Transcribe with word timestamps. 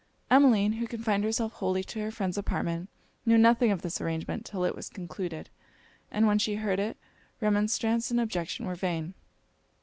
Emmeline, 0.31 0.73
who 0.73 0.87
confined 0.87 1.23
herself 1.23 1.53
wholly 1.53 1.83
to 1.83 1.99
her 1.99 2.09
friend's 2.09 2.35
apartment, 2.35 2.89
knew 3.23 3.37
nothing 3.37 3.69
of 3.69 3.83
this 3.83 4.01
arrangement 4.01 4.43
'till 4.47 4.63
it 4.65 4.73
was 4.73 4.89
concluded: 4.89 5.47
and 6.09 6.25
when 6.25 6.39
she 6.39 6.55
heard 6.55 6.79
it, 6.79 6.97
remonstrance 7.39 8.09
and 8.09 8.19
objection 8.19 8.65
were 8.65 8.73
vain. 8.73 9.13